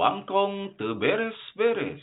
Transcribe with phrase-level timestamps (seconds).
[0.00, 2.00] ngawangkong teu beres-beres.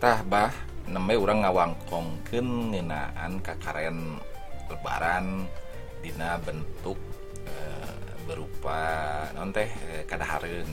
[0.00, 0.48] tah bah
[0.88, 4.16] neme orang ngawangkongkeun ngeunaan kakaren
[4.72, 5.44] lebaran
[6.00, 6.96] dina bentuk
[7.44, 7.54] e,
[8.24, 8.80] berupa
[9.36, 10.72] non teh e, kadahareun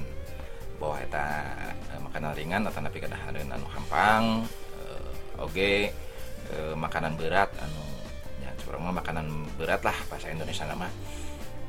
[0.80, 1.27] bahwa eta
[1.91, 4.48] e, makanan ringan atau napi kadahareun anu hampang
[5.38, 5.72] e, oge
[6.50, 7.86] e, makanan berat anu
[8.41, 9.30] ya curang mah makanan
[9.62, 10.90] berat lah bahasa Indonesia nama.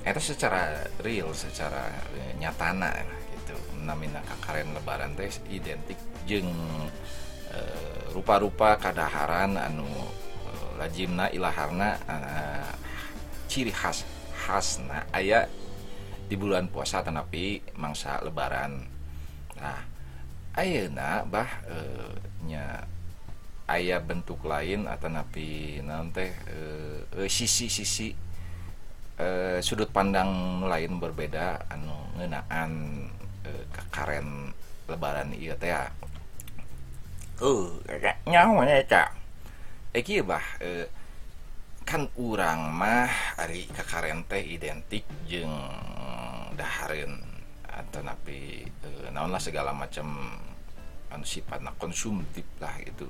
[0.03, 2.91] Eta secara real secara e, nyatana
[3.37, 3.55] gitu.
[3.85, 6.49] Namina kakaren lebaran teh identik jeung
[7.49, 9.89] Eh, rupa-rupa kadaharan anu
[10.45, 12.73] eh, lajimna ilaharna uh,
[13.49, 14.05] ciri khas
[14.37, 15.09] khasna.
[15.17, 15.49] Ayah
[16.29, 18.85] di bulan puasa tetapi mangsa lebaran.
[19.57, 19.81] Nah
[20.61, 22.13] ayeuna bah uh,
[22.45, 22.85] nya
[23.69, 28.17] ayah bentuk lain atau napi nanti uh, sisi-sisi
[29.21, 32.73] uh, sudut pandang lain berbeda anu ngenaan
[33.45, 34.57] uh, kekaren
[34.89, 35.73] lebaran iya teh
[38.27, 39.15] nyawa eta
[39.95, 40.85] Eki bah eh,
[41.89, 43.09] kan urang mah
[43.41, 45.55] ari kakaren teh identik jeung
[46.59, 47.17] dahareun
[47.65, 50.35] atau napi eh, naon lah segala macam
[51.09, 53.09] anu sifatna konsumtif lah itu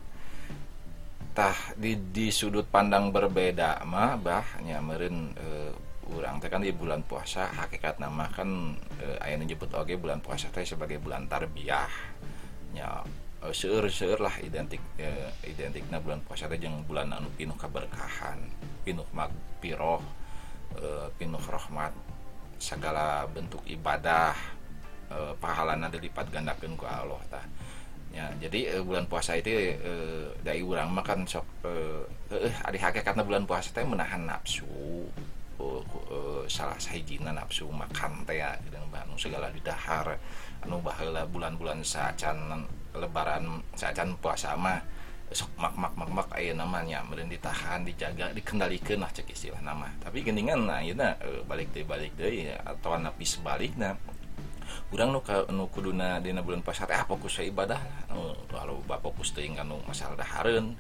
[1.35, 5.73] tah di, di sudut pandang berbeda mah bah nyameureun eh,
[6.09, 10.49] urang teh kan di bulan puasa hakikat nama kan eh, aya nyebut oge bulan puasa
[10.49, 11.93] teh sebagai bulan tarbiyah.
[12.73, 13.05] Nya
[13.43, 14.83] uh, seur seur lah identik
[15.47, 18.39] identiknya bulan puasa teh jeung bulan anu pinuh keberkahan
[18.83, 20.03] pinuh magpiroh
[20.79, 21.95] uh, pinuh rahmat
[22.59, 24.35] segala bentuk ibadah
[25.13, 27.45] uh, pahalana dilipat gandakeun ku Allah tah
[28.13, 32.03] ya jadi uh, bulan puasa itu uh, dari urang makan sok uh,
[32.33, 34.65] uh, adi hakikatna bulan puasa teh menahan nafsu
[35.61, 38.89] uh, uh, salah sahijina nafsu makan teh ya dengan
[39.19, 40.15] segala didahar
[40.63, 42.65] anu baheula bulan-bulan sacan
[42.95, 44.79] lebaran sajan puasa mah
[45.29, 49.93] sok mak mak mak mak ayo namanya meren ditahan dijaga dikendalikan lah cek istilah nama
[50.01, 53.93] tapi geningan nah e, balik deh balik deh atau napi sebaliknya
[54.89, 55.21] kurang nu
[55.53, 57.81] nu kuduna dina bulan puasa teh ah, fokus sa ibadah
[58.53, 59.35] lalu ba fokus
[59.87, 60.77] masalah dahareun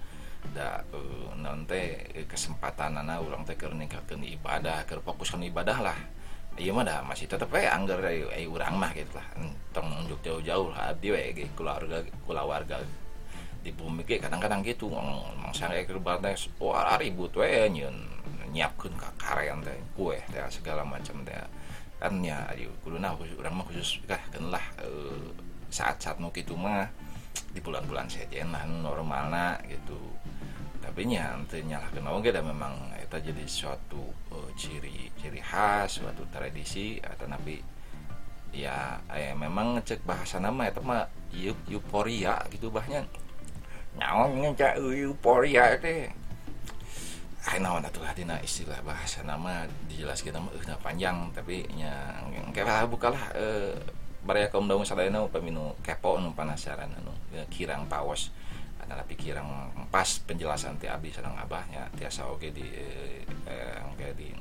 [0.54, 1.00] da e,
[1.42, 1.98] nanti
[2.30, 5.98] kesempatan anak urang teh keur ningkatkeun ibadah keur fokuskan ibadah lah.
[6.58, 9.26] Iya mah dah masih tetep we anggar ayo urang mah gitu lah.
[9.70, 12.82] Tong nunjuk jauh-jauh lah abdi we ge keluarga keluarga
[13.62, 14.90] di bumi ge kadang-kadang gitu.
[14.90, 17.94] Ngomong sange keur teh wah ribut we nyeun
[18.50, 21.36] nyiapkeun ka karean teh kue teh segala macam teh
[21.98, 25.18] kan ya ayo kuduna urang mah khusus kah lah uh,
[25.66, 26.86] saat-saat nu kitu mah
[27.50, 29.98] di bulan-bulan sejen lah normalna gitu.
[30.78, 34.00] Tapi nya teu nyalahkeun oge da memang eta jadi suatu
[34.30, 37.60] uh, ciri ciri khas suatu tradisi atau nabi
[38.54, 41.04] ya eh, memang ngecek bahasa nama itu mah
[41.68, 43.04] euforia gitu bahnya.
[43.98, 46.08] Nyawa ngecek euforia teh
[47.56, 52.20] naon atuh dina istilah bahasa nama dijelaskeun nama uh, panjang tapi nya
[52.52, 53.72] kayak bukalah eh,
[54.28, 57.12] baraya kaum daung sadayana paminu kepo nu penasaran anu
[57.48, 58.28] kirang pawas
[58.88, 59.44] nah pikiran
[59.92, 64.32] pas penjelasan ti abi sedang abahnya tiasa oke di eh, eh di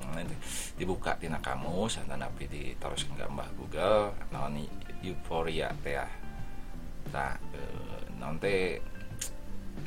[0.80, 4.64] dibuka tina kamus dan nabi ditaruh gambar Google naon
[5.04, 6.00] euforia teh
[7.12, 8.80] nah eh, nanti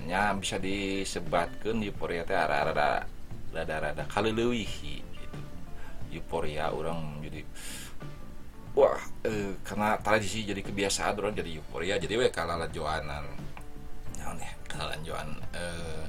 [0.07, 3.05] nya bisa disebatkan euforia teh rada
[3.53, 5.39] rada rada kali lebih gitu.
[6.17, 7.45] Euforia orang jadi
[8.75, 13.27] wah eh, karena tradisi jadi kebiasaan orang jadi euforia jadi we kalala joanan
[14.19, 16.05] naon ya kelanjuan eh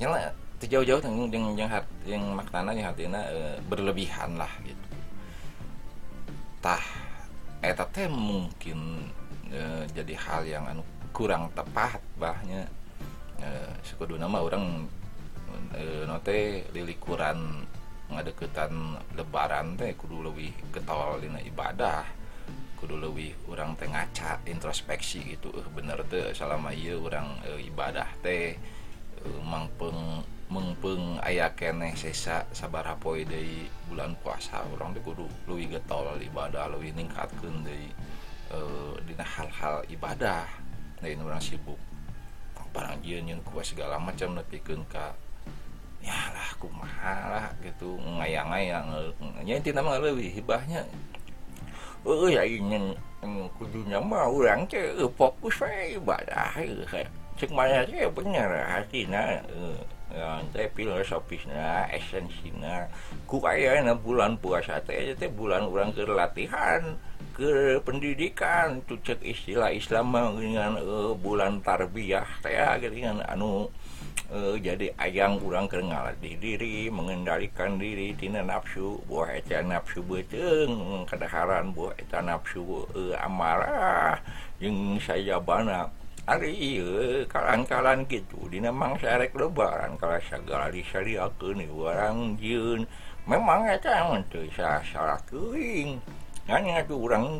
[0.00, 4.86] nyala jauh-jauh yang yang yang, hat, yang maknanya yang hatina eh, berlebihan lah gitu.
[6.60, 6.84] Tah
[7.64, 9.08] eta teh mungkin
[9.48, 10.84] eh, jadi hal yang anu
[11.16, 12.68] kurang tepat bahnya
[13.40, 14.84] Eh, suku nama orang
[15.72, 17.64] eh, note lilikuran
[18.12, 22.04] ngadeketan lebaran teh kudu lebih getol dina ibadah.
[22.76, 25.52] Kudu lebih orang teh ngaca introspeksi gitu.
[25.52, 28.56] Uh, bener tuh selama iya orang uh, ibadah teh.
[29.20, 34.64] Uh, mangpeng mengpeng ayah keneh sesa sabar poe dari bulan puasa.
[34.68, 37.88] Orang teh kudu lebih getol ibadah lebih ningkatkan dari
[38.52, 40.44] uh, dina hal-hal ibadah.
[41.00, 41.89] Lain orang sibuk.
[42.70, 45.14] Barang nyeun kuas segala macam nepikeun ka
[46.00, 48.00] ya lah kumaha lah gitu.
[48.00, 48.86] Ngayang-ngayang
[49.44, 50.86] nya intina mah leuwih hibahnya
[52.04, 52.96] oh ya ingin
[53.60, 54.80] kudunya mah orang teh
[55.20, 56.56] fokus we ibadah
[57.36, 59.76] cek mana teh bener hatina eh,
[60.08, 62.88] ya, teh filosofisna esensinya
[63.28, 66.96] ku aya bulan puasa teh teh bulan orang ke latihan
[67.34, 68.82] ke pendidikan.
[68.84, 73.70] Tucek istilah Islam dengan uh, e, bulan tarbiyah saya ah, dengan anu
[74.30, 75.82] uh, jadi ayang urang ke
[76.22, 82.84] di diri mengendalikan diri tina nafsu buah eta nafsu beteng kedaharan buah eta nafsu uh,
[82.94, 84.18] e, amarah
[84.62, 85.90] yang saya bana
[86.28, 86.78] hari
[87.26, 92.86] kalan-kalan gitu Dina mangsa rek lebaran kalau segala disariakan orang jieun
[93.26, 95.98] memang eta teu saya salah keuing.
[96.50, 97.38] hanya orang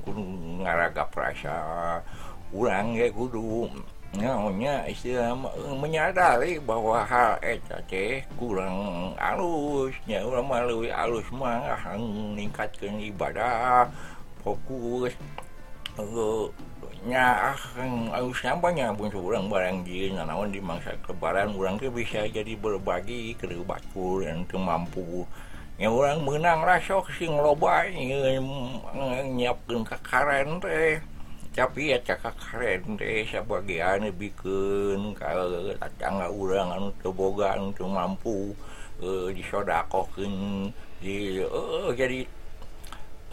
[0.62, 1.56] ngaraga perasa
[2.54, 3.66] orang ya kudu
[4.18, 5.38] nya istilah
[5.78, 13.86] menyadari bahwa hal eta teh kurang alusnya orang melalui alus mah meningkatkan ibadah
[14.42, 15.14] fokus
[17.06, 17.54] nya
[18.10, 23.46] alusnya pun seorang barang jin naon di mangsa kebaran orang tuh bisa jadi berbagi ke
[23.62, 25.22] bakul yang mampu
[25.88, 27.88] orang menang rasok sing loba
[29.24, 31.00] nyiapkan kakaren teh
[31.50, 38.54] tapi ya cak keren teh sebagian bikin kalau tangga anu keboga untuk mampu
[39.02, 40.68] uh, disodakokin
[41.02, 42.22] di uh, jadi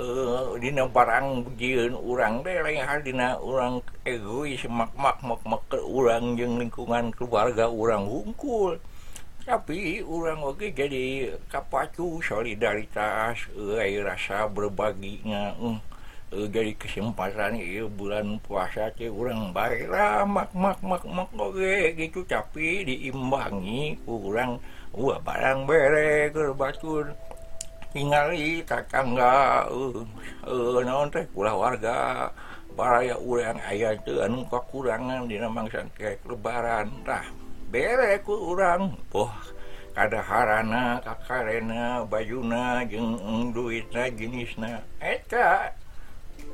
[0.01, 5.61] uh, dina barang jieun urang teh lain hal dina urang egois mak mak mak mak
[5.69, 8.81] ke urang jeung lingkungan keluarga urang hungkul
[9.47, 16.75] tapi orang oke jadi kapacu solidaritas e, eh, rasa berbaginya uh, eh, uh, eh, jadi
[16.75, 19.87] kesempatan iya, bulan puasa teh orang baik
[20.27, 22.27] mak mak mak mak oke gitu.
[22.27, 24.59] Tapi diimbangi kurang
[24.97, 27.15] Wah barang bere kerbacun
[27.95, 29.67] tinggali takangga
[30.83, 32.33] naon teh pula warga
[32.75, 37.46] para ya orang ayah itu anu kekurangan di namang sangkek lebaran tah.
[37.67, 39.33] Bere ku orang oh
[39.97, 43.17] kada harana kakarena bajuna jeng
[43.51, 44.83] duitna jenisna.
[45.01, 45.73] Eta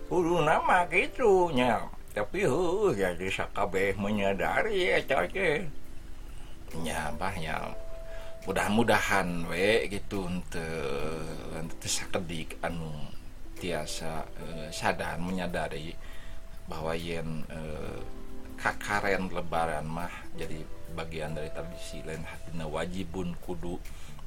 [0.07, 1.83] kudu nama gitu nya
[2.13, 5.65] tapi huh jadi sakabeh menyadari eta ke
[6.85, 7.73] nya bahnya
[8.45, 12.91] mudah-mudahan we gitu untuk sakedik anu
[13.57, 15.95] tiasa uh, sadar menyadari
[16.69, 17.97] bahwa yen uh,
[18.59, 20.61] kakaren lebaran mah jadi
[20.93, 22.21] bagian dari tradisi lain.
[22.23, 23.81] Hatina wajibun kudu.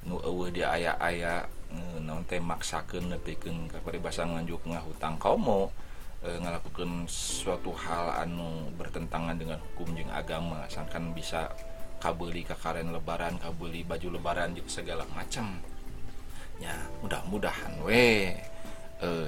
[0.06, 1.46] Nu eueuh di aya-aya
[1.98, 5.74] naon teh maksakeun nepikeun ka paribasan nganjuk ngahutang komo
[6.22, 10.62] e, ngalakukeun suatu hal anu bertentangan dengan hukum jeung agama.
[10.70, 11.50] Sangkan bisa
[11.98, 15.58] kabeli kakaren lebaran kabeli baju lebaran juga segala macam
[16.62, 16.72] ya
[17.02, 18.32] mudah-mudahan we
[19.02, 19.26] uh,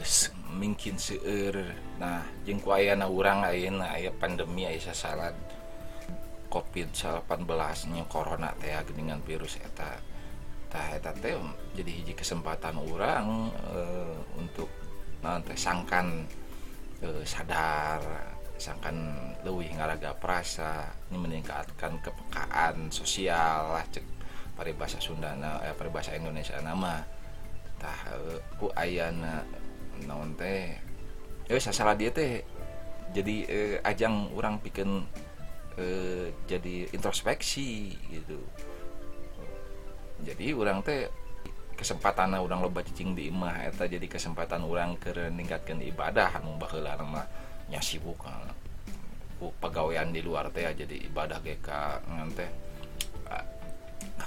[0.54, 1.74] mungkin seueur.
[1.98, 5.34] Nah jeung ku aya urang ayeuna aya pandemi aya sasaran
[6.48, 10.00] covid 18 nya corona teh dengan virus eta.
[10.68, 11.36] Tah eta teh
[11.76, 14.68] jadi hiji kesempatan orang uh, untuk
[15.24, 16.28] nanti sangkan
[17.04, 18.00] uh, sadar
[18.58, 18.96] sangkan
[19.46, 24.02] lebih ngaraga perasa ini meningkatkan kepekaan sosial lah cek
[24.58, 27.06] paribasa Sundana eh, paribasa Indonesia nama
[27.78, 29.46] tah uh, ku ayana
[30.04, 30.74] naon teh
[31.48, 32.44] eh salah dia teh.
[33.08, 33.48] Jadi
[33.88, 35.08] ajang orang bikin
[35.78, 38.38] eh, jadi introspeksi gitu.
[40.26, 41.06] Jadi orang teh
[41.78, 46.98] kesempatan orang loba cicing di imah eta jadi kesempatan orang ke meningkatkan ibadah anu baheula
[47.06, 47.22] mah
[47.70, 48.26] nya sibuk
[49.62, 51.68] pegawaian di luar teh jadi ibadah GK
[52.10, 52.50] ngan teh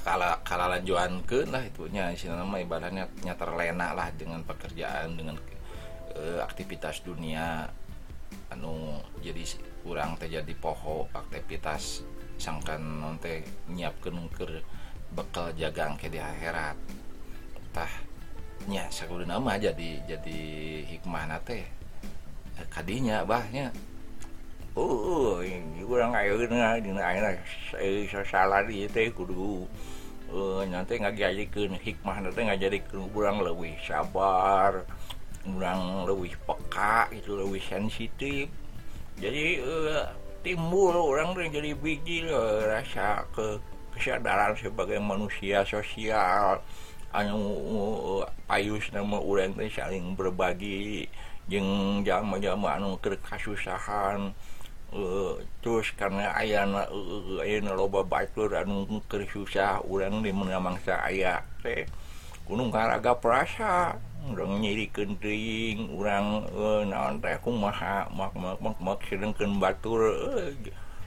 [0.01, 5.35] kala kala lanjuan ke lah itunya sih nama ibadahnya nya terlena lah dengan pekerjaan dengan
[6.15, 7.67] e, aktivitas dunia
[8.49, 9.43] anu jadi
[9.81, 12.05] kurang terjadi poho aktivitas
[12.37, 14.61] sangkan nanti nyiapkan ke
[15.13, 16.77] bekal jagang ke di akhirat.
[17.75, 17.91] Tah
[18.69, 20.39] nya sakudu nama jadi jadi
[20.85, 21.65] hikmah nate
[22.69, 23.73] kadinya bahnya
[24.77, 29.65] oh ini kurang ayo na dina ayeuna salah di teh kudu.
[30.31, 34.87] Uh, nanti ngajadikeun hikmah nanti ngajadikeun kurang lebih sabar
[35.43, 38.47] kurang lebih peka itu lebih sensitif
[39.19, 40.05] jadi uh,
[40.45, 43.59] timbul orang jadi biji uh, rasa ke
[43.97, 46.63] kesadaran sebagai manusia sosial.
[47.11, 51.11] Anu uh, payus nama orang saling berbagi
[51.51, 54.31] jeng jama-jama anu ke kasusahan
[54.95, 61.43] uh, terus karena ayana uh, ayana loba batur anu keur susah urang di mangsa aya
[61.59, 61.83] teh
[62.47, 66.45] gunung karaga perasa nyiriken teing urang
[66.85, 70.13] naon teh aku maha makmakmakmakirken batur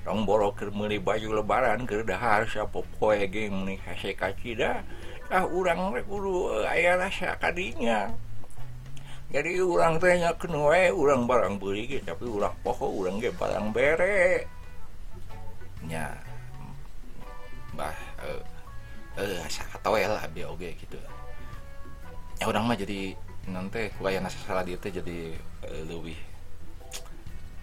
[0.04, 4.82] dong borokir meli baju lebaran ke dahar siapa poe meni nih hase kacida
[5.32, 8.12] ah urang rek guru ayah rasa kadinya
[9.32, 14.44] jadi urang tanya kenue urang barang beli ge tapi urang poho urang ge barang bere
[15.88, 16.12] nya
[17.72, 18.36] bah eh
[19.16, 21.00] uh, uh, sakatoe lah bioge gitu
[22.40, 23.14] ya orang mah jadi
[23.44, 25.36] nanti ku aya nasa salah dia jadi
[25.68, 26.16] eh, leuwih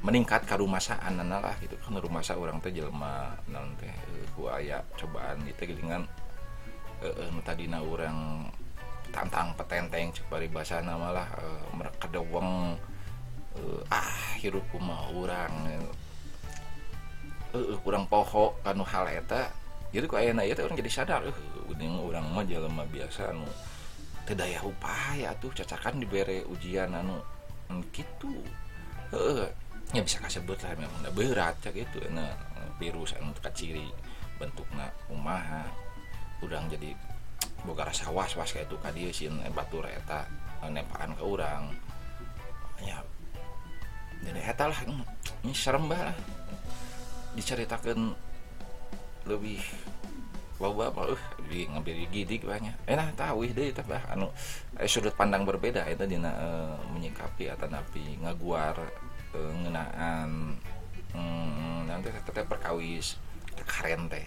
[0.01, 1.93] meningkat ka rumasaan lah gitu kan.
[1.97, 6.05] Rumasa orang teh jelema naon teh eh, ku aya cobaan gitu gelingan
[7.01, 8.49] eh, eh, nu tadina urang
[9.11, 12.77] tantang petenteng cek bari basana malah eh, mereka deweng
[13.57, 14.65] eh, ah hirup
[15.13, 15.53] urang
[17.53, 19.49] eh, kurang poho kanu hal eta.
[19.91, 21.35] Jadi ku aya ieu teh urang jadi sadar eh
[21.77, 23.70] urang mah jelema biasa anu teu
[24.31, 27.19] daya upaya tuh cacakan dibere ujian anu
[27.67, 27.83] anu
[29.11, 29.49] heeh
[29.91, 32.31] ya bisa kasebut lah memang berat cak itu nah
[32.79, 33.91] virus anu teka ciri
[34.39, 35.67] bentukna kumaha.
[36.41, 36.97] Urang jadi
[37.61, 40.25] boga rasa was-was kayak itu ka dieu sieun batur eta
[40.65, 41.69] nempaan ke urang.
[42.81, 42.97] Ya
[44.25, 44.79] jadi eta lah
[45.45, 46.15] ini serem lah.
[47.37, 48.17] Diceritakan
[49.29, 49.61] lebih
[50.61, 52.77] loba apa uh di ngambil gidik banyak.
[52.85, 54.29] Enak tahu deh tapi anu
[54.77, 58.77] eh, sudut pandang berbeda itu dina eh, menyikapi atau napi ngaguar
[59.33, 60.29] eh, ngenaan
[61.17, 63.17] hmm, nanti teteh perkawis
[63.57, 64.25] kekaren teh.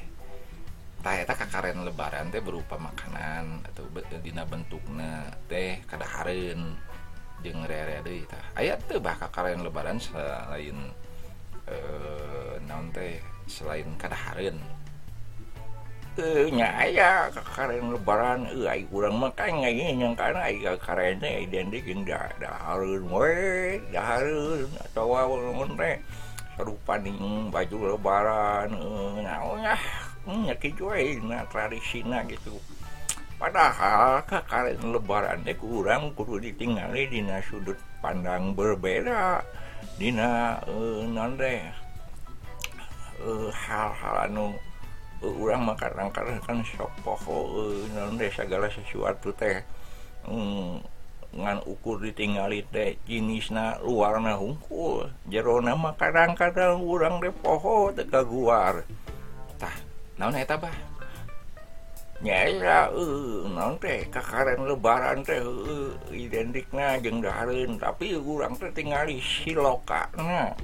[1.04, 3.86] Tah eta kakaren lebaran teh berupa makanan atau
[4.18, 6.74] dina bentukna teh kadahareun
[7.46, 8.42] jeung rere deui tah.
[8.58, 10.90] Aya teu bah kakaren lebaran selain
[11.64, 14.83] eh naon teh selain kadahareun Eh,
[16.14, 16.70] nya
[17.58, 18.46] karen lebaran
[18.86, 20.46] kurang maka yang eh, karena
[20.78, 21.82] karena identik
[26.54, 29.74] harusrupaning baju lebarannya
[31.50, 32.54] tradisi gitu.
[33.34, 39.42] Padahal karen lebaran deh kurang kudu ditinggali Dina sudut pandang berbeda
[39.98, 41.58] Dina eh, non deh
[43.18, 44.54] eh, hal-hal anu
[45.24, 47.38] orang makarangkan sokoho
[47.72, 49.64] eh, non segala sesuatu teh
[50.28, 50.94] mm,
[51.34, 55.10] ngan ukur ditingali teh jenisna luarna hungkul.
[55.26, 58.86] Jerona makarangkadang urang de poho teka guar
[59.58, 59.74] tah
[60.18, 60.74] naon eta bah?
[62.22, 68.70] Nyaira uh, eh, non teh kakaren lebaran teh uh, identikna jeung dahareun tapi urang teh
[68.70, 70.54] tingali silokana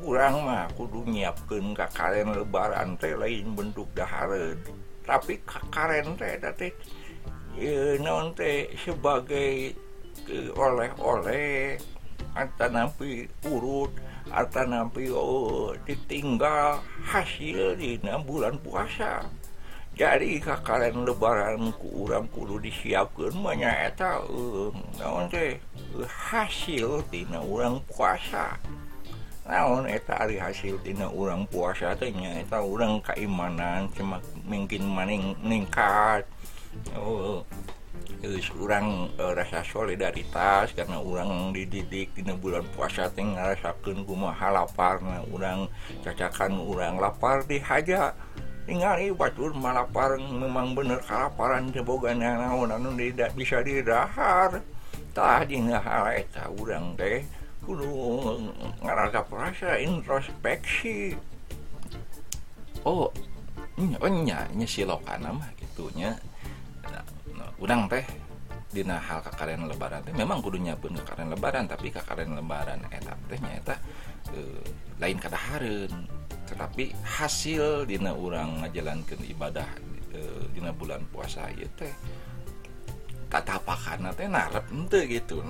[0.00, 4.56] kurang mah kudu nyiapkan Ka kalian lebaran teh lain bentuk dahar
[5.04, 5.40] tapi
[5.70, 6.40] kalian teh
[8.00, 9.76] non teh sebagai
[10.24, 11.76] e, oleh-oleh
[12.32, 13.92] atau nampi urut
[14.30, 19.26] atau nampi oh, ditinggal hasil di bulan puasa
[20.00, 27.82] jadi Ka kalian lebaran urang kudu disiapkan banyak um, non teh e, hasil di orang
[27.90, 28.56] puasa.
[29.50, 36.22] naon eta Ari hasil tina urang puasa tanya eta urang keimanan cuma mungkin maning meningkat.
[36.94, 37.42] Oh,
[38.54, 45.24] kurang uh, eh, rasa solidaritas karena urang dididik di bulan puasa teh ngarasakeun kumaha laparna
[45.34, 45.66] urang
[46.04, 48.14] cacakan urang lapar dihaja
[48.68, 54.62] ningali batur malapar memang bener kalaparan jebogan yang naon anu tidak bisa didahar.
[55.10, 57.39] Tadi hal eta urang teh.
[57.64, 57.90] Kudu
[58.80, 61.14] ngarasa perasa introspeksi.
[62.84, 63.12] Oh
[64.00, 66.12] oh nya nya silokana mah gitunya
[66.84, 68.04] nah, nah, urang teh
[68.70, 73.38] dina hal kakaren lebaran teh memang kudu nyiapkeun kakaren lebaran tapi kakaren lebaran eta teh
[73.40, 73.76] nya eta
[74.36, 74.64] eh,
[75.00, 75.92] lain kadahareun
[76.46, 79.68] tetapi hasil dina urang ngajalankeun ibadah
[80.12, 81.90] eh, dina bulan puasa ieu teh
[83.32, 85.40] katapakana teh narep henteu gitu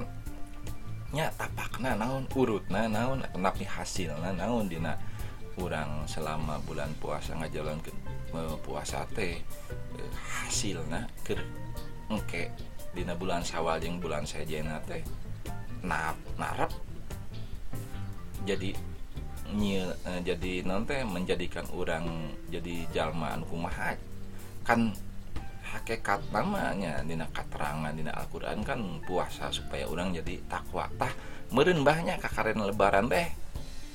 [1.10, 4.94] nya tapakna naon urutna naon tapi hasilna naon dina.
[5.60, 7.92] Urang selama bulan puasa ngajalankeun
[8.32, 9.36] eh, puasa teh
[9.98, 11.42] eh, hasilna keur
[12.08, 12.48] engke
[12.96, 15.04] dina bulan Syawal jeung bulan Sajena teh
[15.84, 16.72] nap narap
[18.48, 18.72] jadi
[19.52, 23.98] nyie, eh, jadi non teh menjadikan orang jadi jalma anu kumaha?
[24.64, 24.96] Kan
[25.70, 30.90] hakekat namanya Dina katerangan Dina Alquran kan puasa supaya orang jadi takwa.
[30.98, 31.12] Tah takwatah
[31.50, 33.28] merenbahnya Kakaren lebaran deh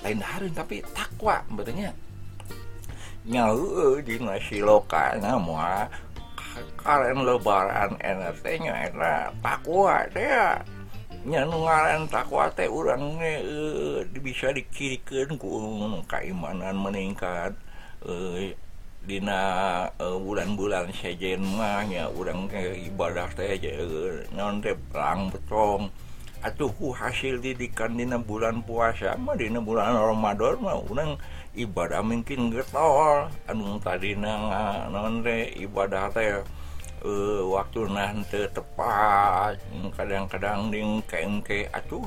[0.03, 1.91] lain hari tapi takwa bedanya
[3.27, 5.91] nyawu Dina siloka nama
[6.55, 9.35] Kakaren lebaran NRT nya enak.
[9.43, 10.31] Takwa deh
[11.25, 13.33] nyaran takwa teh orang e,
[14.05, 15.49] eh, bisa dikirikan ku
[16.05, 17.57] keimanan meningkat.
[18.05, 18.53] E,
[19.05, 19.41] Dina
[20.01, 22.49] uh, bulan-bulan sejenmahnya urang
[22.89, 23.53] ibadah teh
[24.33, 25.93] non perang betong
[26.41, 31.21] atuhku hasil didikan Dina bulan puasa mah dina bulan Ramadan mah urang
[31.53, 35.21] ibadah mungkin getol anu tadi non
[35.53, 36.41] ibadah teh
[37.05, 39.61] uh, waktu nanti tepat
[39.93, 42.01] kadang-kadang dingkengke atuh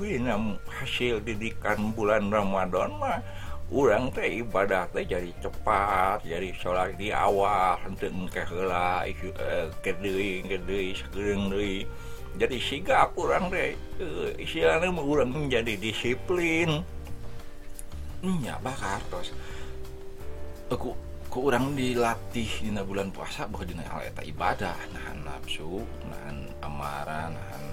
[0.67, 3.23] hasil didikan bulan Ramadan mah
[3.69, 9.93] urang teh ibadah teh jadi cepat jadi sholat di awal ke ke
[10.97, 11.85] sageung deui
[12.39, 13.75] jadi sigap urang teh
[14.39, 16.87] istilahna mah urang menjadi disiplin.
[18.23, 19.35] Nya bakar tos
[20.69, 20.95] aku
[21.29, 24.77] ku orang dilatih di bulan puasa bahwa dina hal ibadah.
[24.95, 27.65] Nahan nafsu nahan amarah nahan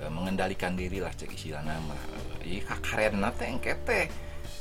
[0.00, 1.96] e, mengendalikan diri lah cek istilah nama
[2.42, 4.00] e, karen teh engkete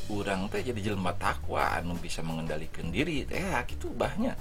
[0.08, 4.36] orang teh jadi jelma takwa anu bisa mengendalikan diri teh gitu bahnya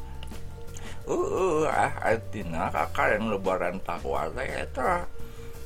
[1.07, 5.07] uh, uh, ah artinya ah, kalian lebaran takwa teh eta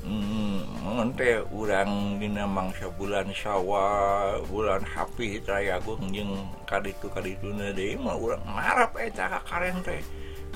[0.04, 8.00] hmm, teh urang dina mangsa bulan syawal bulan hafi raya agung jeung kaditu kadituna deui
[8.00, 10.00] mah urang marap eta ka karen teh.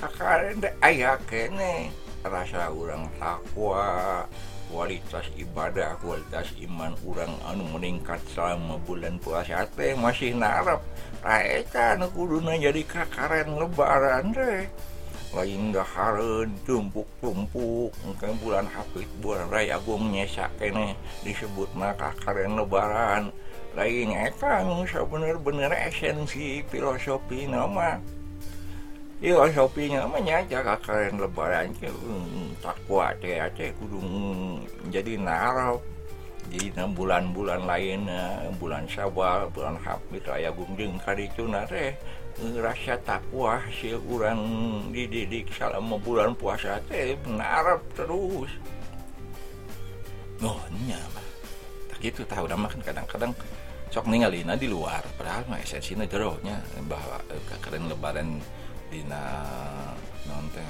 [0.01, 1.93] Ka karen teh aya kene
[2.25, 4.25] rasa urang takwa.
[4.71, 9.65] kualitas ibadah kualitas iman urang anu meningkat selama bulan puasa.
[9.73, 10.81] Teh masih narap
[11.25, 14.65] raekan kuduna jadi kakaran lebaran deh
[15.35, 20.95] lain nggak harun tumpuk-tumpuk mungkin bulan hafid bulan raya agung nyesak kene
[21.27, 23.35] disebut maka kakaran lebaran.
[23.75, 24.63] Lain eta
[25.11, 27.99] bener-bener esensi filosofi nama
[29.25, 31.89] filosofi nama nyaja karen lebaran ke
[32.61, 33.97] takwa teh teh kudu
[34.93, 35.81] jadi narap
[36.45, 38.05] di bulan-bulan lain
[38.61, 41.97] bulan syawal bulan hafid raya agung jeung kadituna teh
[42.61, 44.45] rasa takwa si kurang
[44.93, 48.53] dididik selama bulan puasa teh benar terus.
[50.45, 51.01] Oh nya
[51.89, 53.33] tak gitu tahu nama kan kadang-kadang
[53.89, 58.37] sok ningalina di luar padahal mah esensinya jerohnya bahwa eh, keren lebaran
[58.95, 59.23] dina
[60.23, 60.69] non teh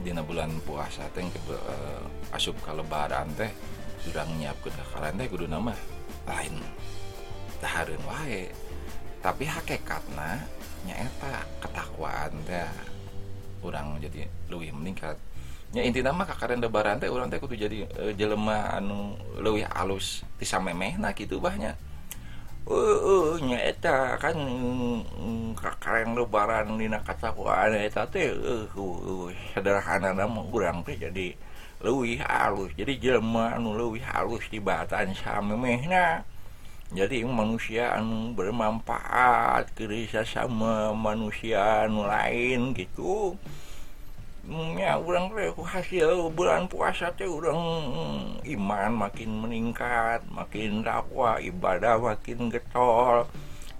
[0.00, 1.20] dina bulan puasa teh
[1.52, 3.52] uh, asup ke lebaran teh
[4.00, 5.76] sudah nyiapkeun kakaran teh kudu nama
[6.24, 6.56] lain
[7.60, 8.48] tahareun wae.
[9.20, 10.40] Tapi hakikatnya
[10.88, 12.64] nyaeta ketakwaan teh
[13.60, 15.20] orang jadi lebih meningkat.
[15.76, 20.24] Nya inti nama kakaren lebaran teh orang teh kudu jadi uh, jelema anu lebih alus
[20.40, 21.76] bisa memeh nah gitu bahnya
[22.66, 30.40] uh, uh, nyaeta kan mm, kakaren lebaran dina ketakwaan eta teh uh, uh, sederhana nama
[30.52, 31.32] orang teh jadi
[31.80, 36.20] lebih halus jadi jelema anu lebih halus di batan samemeh nah
[36.90, 43.38] jadi manusia anu bermanfaat kerja sama manusia anu lain gitu
[44.50, 48.22] ya orang hasil bulan puasa teh orang hmm,
[48.58, 53.30] iman makin meningkat makin dakwah ibadah makin getol.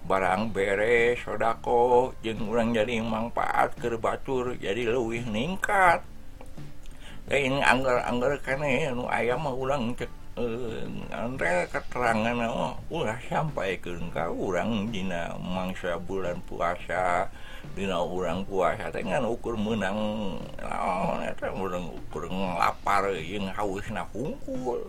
[0.01, 6.01] Barang beres, sodako jeng orang jadi manfaat ke Batur jadi lebih meningkat
[7.29, 14.31] lain anggar-anggar anu ayam mah ulang cek Eh, Andre keterangan oh, ulah sampai ke engkau
[14.47, 17.27] orang Dina mangsa bulan puasa
[17.75, 19.99] Dina orang puasa dengan ukur menang.
[20.63, 24.87] Oh, orang ukur lapar yang haus na hungkul.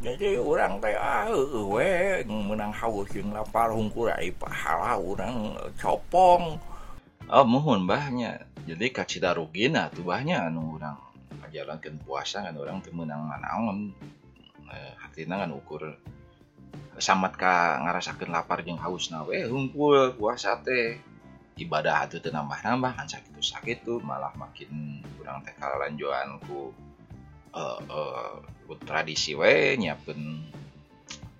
[0.00, 1.28] Jadi orang teh ah,
[1.68, 6.56] we menang haus yang lapar hungkul ai pahala orang copong.
[7.28, 10.96] Oh mohon bahnya jadi kacita rugina tuh bahnya anu orang
[11.52, 13.92] jalankan puasa kan orang temenang naon
[14.72, 15.94] eh, hatina kan ukur
[16.96, 19.12] samat ka ngarasakeun lapar jeung haus.
[19.12, 20.98] Na we hungkul puasa teh.
[21.52, 26.72] Ibadah itu nambah-nambah kan sakit sakit tuh malah makin kurang teh lanjuan ku
[27.52, 28.40] uh, uh,
[28.88, 30.48] tradisi we nyiapkeun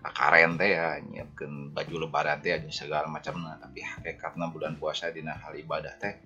[0.05, 3.41] karen teh ya nyiapkeun baju lebaran teh aja segala macam.
[3.57, 6.21] Tapi hakikatna bulan puasa dina hal ibadah teh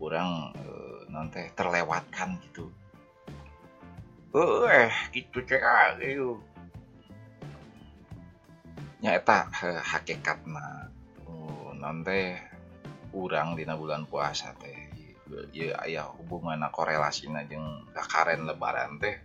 [0.00, 2.72] kurang uh, nanti terlewatkan gitu
[4.28, 6.44] Uh, gitu cek llegas, digo.
[9.00, 9.48] Nya eta
[9.88, 10.92] hakikatna
[11.24, 12.36] uh, nanti
[13.08, 14.76] kurang dina bulan puasa teh
[15.52, 19.16] ya ayah hubungan korelasinya jeung kakaren lebaran teh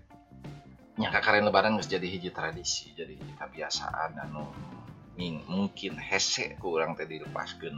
[1.00, 4.48] nya kakaren lebaran geus jadi hiji tradisi jadi hiji kebiasaan anu
[5.52, 7.78] mungkin hese kurang teh dilepaskeun.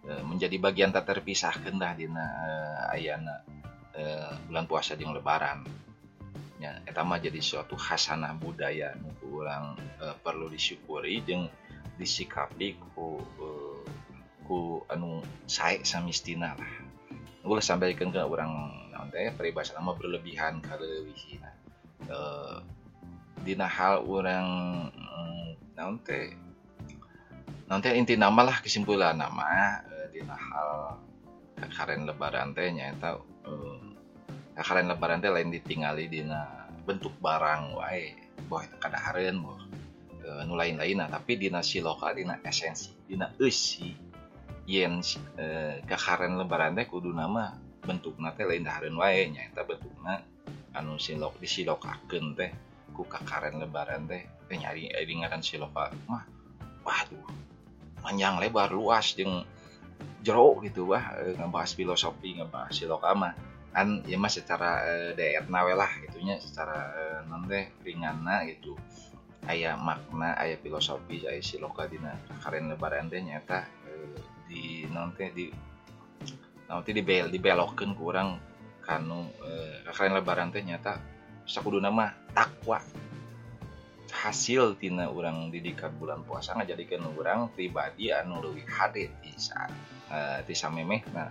[0.00, 3.36] E, menjadi bagian tak terpisahkan dah dina e, uh, ayana
[3.92, 5.66] uh, e, bulan puasa jeung lebaran.
[6.60, 11.48] Ya etama jadi suatu hasanah budaya nu orang uh, perlu disyukuri jeung
[11.96, 13.80] disikapi ku uh,
[14.44, 16.72] ku anu sae samistina lah.
[17.40, 18.52] Boleh sampaikan ke orang
[18.92, 21.50] nanti peribahasa nama berlebihan kalau wihina
[22.12, 22.60] uh,
[23.40, 24.46] dina hal orang
[25.72, 26.36] nanti
[27.64, 31.00] nanti inti nama lah kesimpulan nama uh, dina hal
[31.72, 33.16] karen lebaran teh nyata
[33.48, 33.89] uh,
[34.56, 38.16] karen lebaran teh lain ditinggali dina bentuk barang wae.
[38.48, 39.58] Boh kada haren boh.
[40.20, 43.94] Uh, nu lain lain tapi dina siloka dina esensi dina eusi.
[44.70, 45.02] Yen
[45.86, 50.22] karen lebaran teh kudu nama bentuk teh lain haren wae nyata bentukna
[50.76, 52.50] anu silok disilokakeun teh
[52.94, 56.22] ku karen lebaran teh teh nyari ngaran siloka mah
[56.86, 57.26] waduh
[58.00, 59.42] panjang lebar luas jeung
[60.22, 63.32] jero gitu wah ngebahas filosofi ngebahas siloka mah
[63.70, 68.74] kan ya mas secara uh, daerah nawe lah gitunya secara uh, non teh ringanna gitu.
[69.46, 74.18] Ayah makna ayah filosofi ayah siloka dina karen lebaran teh nyata uh,
[74.50, 75.48] di non teh di
[76.70, 78.38] nanti dibel dibelokkan kurang
[78.82, 80.98] kanu uh, karen lebaran teh nyata
[81.46, 82.82] sakudu nama takwa.
[84.10, 89.70] Hasil tina orang didikan bulan puasa ngajadikan orang pribadi anu lebih hadir di saat
[90.10, 91.30] uh, di samemeh nah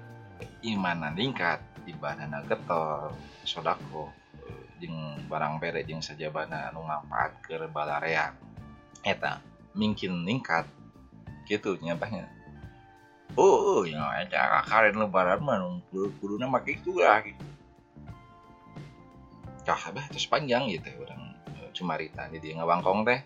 [0.63, 1.60] iman meningkat
[1.91, 4.13] ibadahna getol sodako
[4.80, 4.95] jeng
[5.28, 8.32] barang bere jeng sajabana anu manfaat ke balarea
[9.04, 9.43] eta
[9.75, 10.65] mungkin ningkat
[11.49, 12.30] gitu nyabahnya
[13.36, 15.60] oh ya cara karen lebaran mah
[15.91, 17.45] kudu nama gitu lah gitu
[19.67, 21.30] kah bah terus panjang gitu orang
[21.75, 23.21] cumarita di dia teh.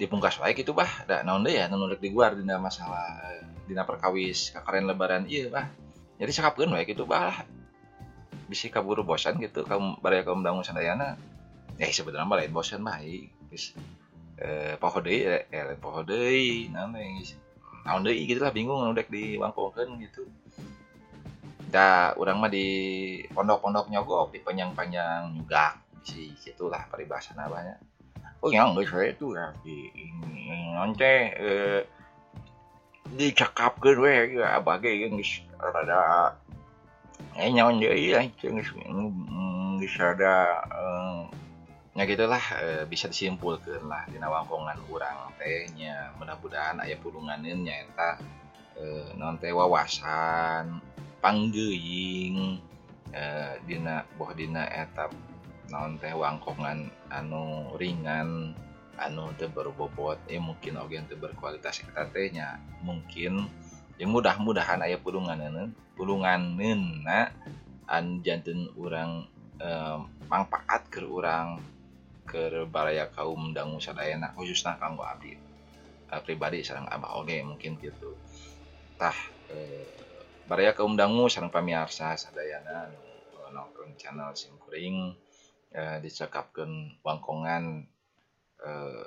[0.00, 3.20] Di pungkas wae gitu bah da naon deh ya nunulek di guar dina masalah
[3.68, 5.68] dina perkawis kakaren lebaran iya bah.
[6.16, 7.44] Jadi cakapkeun wae gitu bah
[8.50, 9.62] bisa kaburu bosan gitu.
[9.62, 11.14] Kamu baraya kamu bangun sadayana
[11.78, 13.72] ya sebenarnya mah lain bosan baik bis
[14.36, 17.38] eh poho deui eh lain poho deui naon geus
[17.86, 20.26] naon deui gitu lah bingung udah di wangkongkeun gitu.
[21.70, 22.66] Da urang mah di
[23.30, 27.76] pondok-pondok nyogok di panjang-panjang juga si gitulah peribahasa namanya
[28.40, 29.92] oh yang geus we itu ya di
[30.72, 31.04] nanti
[31.36, 31.84] eh
[33.12, 36.34] dicakapkeun we ya bage geus rada
[37.40, 38.24] eh nyawan deui lah
[39.80, 40.60] geus ada
[42.00, 46.14] ya gitulah e, bisa disimpulkan lah di wangkongan urang tehnya.
[46.16, 48.16] Mudah-mudahan aya pulunganin nyaeta
[48.78, 50.78] e, non teh wawasan
[51.20, 52.56] panggeuing
[53.10, 53.24] e,
[53.66, 55.10] dina boh dina etap
[55.68, 58.54] non teh wangkongan anu ringan
[59.00, 62.56] anu teu berbobot eh mungkin oge teu berkualitas kita tehnya.
[62.80, 63.44] Mungkin
[64.00, 67.04] yang mudah-mudahan aya pulunganeun pulunganeun
[67.84, 69.28] an janten urang
[69.60, 71.60] eh, manfaat ke urang
[72.30, 75.34] ke baraya kaum dangu sadayana khususnya kanggo abdi
[76.14, 78.14] uh, pribadi sarang abah oge mungkin gitu
[78.94, 79.14] tah
[79.50, 79.86] uh,
[80.46, 82.86] baraya kaum dangu sarang pamiarsa sadayana
[83.34, 85.18] uh, nongkrong channel simkuring
[85.74, 87.90] uh, dicekapkan wangkongan
[88.62, 89.04] uh,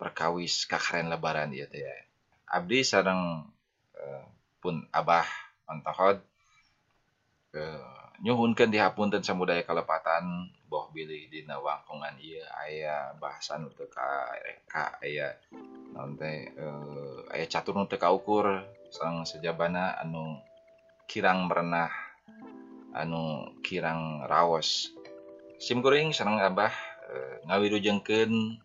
[0.00, 1.92] perkawis kakaren lebaran ieu teh ya.
[2.48, 3.52] abdi sarang
[4.62, 5.26] pun Abah
[5.66, 6.22] Antohod
[7.56, 17.18] eh, nyhunkan dihapunten samudaya kalepatan boh bilih Dina wangkungan ia aya bahasan TKK aya eh,
[17.34, 18.62] aya caturun TK kaukur
[18.94, 20.38] sang sejabana anu
[21.10, 21.90] kirang merenah
[22.94, 24.94] anu kirang rawos
[25.58, 26.72] SIM goring senang Abah
[27.10, 28.62] eh, ngawi lujengken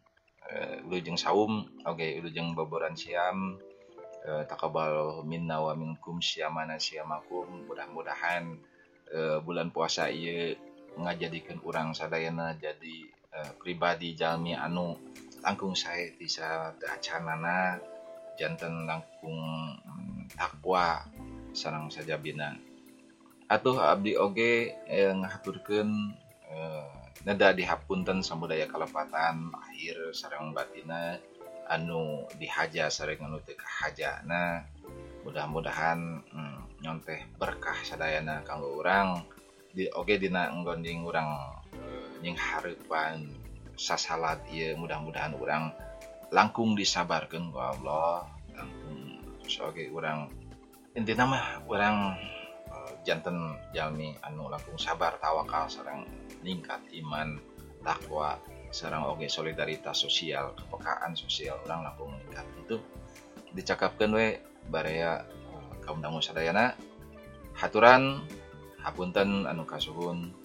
[0.53, 3.57] eh, lujeng saum Oke okay, lujeng Boboran Siam
[4.25, 7.69] Eh, uh, takabal minna wa minkum syamana syamakum.
[7.69, 8.57] Mudah-mudahan
[9.13, 10.57] uh, bulan puasa ieu
[10.97, 12.97] ngajadikan orang sadayana jadi
[13.29, 14.97] uh, pribadi jalmi anu
[15.45, 17.77] langkung saya bisa acanana
[18.37, 19.37] jantan langkung
[19.81, 21.01] hmm, takwa
[21.57, 22.53] sarang saja bina.
[23.49, 25.89] Atuh abdi oge eh, ngaturkan
[26.51, 26.89] eh,
[27.25, 31.17] neda dihapunten samudaya kalepatan akhir sarang batina.
[31.67, 34.63] anu dihaja sering menutik haja nah
[35.27, 39.27] mudah-mudahan hmm, nyonteh berkah sadayana kalau orang
[39.77, 41.27] di oke okay, dina nggonding orang
[42.23, 43.29] nying eh, harapan
[43.77, 45.69] sasalat ya mudah-mudahan orang
[46.33, 48.25] langkung disabarkan ku Allah.
[48.57, 49.21] Langkung
[49.61, 50.27] oke orang
[50.97, 52.17] intinya mah orang
[52.73, 56.09] eh, jantan jalmi anu langkung sabar tawakal sarang
[56.41, 57.37] ningkat iman
[57.85, 58.41] takwa.
[58.71, 62.77] Sarang oke solidaritas sosial kepekaan sosial orang langkung meningkat itu
[63.55, 65.23] dicakapkan we baraya
[65.55, 66.75] uh, kaum dangu sadayana
[67.55, 68.27] haturan
[68.83, 70.35] hapunten anu kasuhun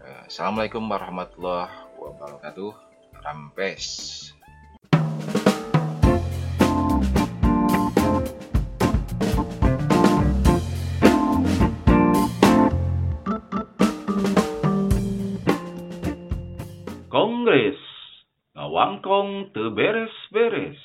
[0.00, 1.68] Eh, Assalamualaikum warahmatullahi
[2.00, 2.72] wabarakatuh.
[3.20, 3.84] Rampes.
[18.80, 20.80] Kongres ngawangkong teu beres-beres.